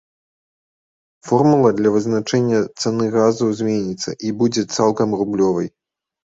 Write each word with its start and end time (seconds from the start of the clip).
Формула 1.27 1.69
для 1.79 1.89
вызначэння 1.95 2.59
цаны 2.81 3.05
газу 3.17 3.51
зменіцца 3.61 4.15
і 4.29 4.33
будзе 4.41 4.63
цалкам 4.79 5.09
рублёвай. 5.23 5.69